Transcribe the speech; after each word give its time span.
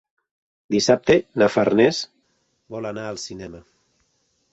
Dissabte 0.75 1.17
na 1.41 1.49
Farners 1.55 1.99
vol 2.77 2.89
anar 2.93 3.05
al 3.11 3.21
cinema. 3.25 3.63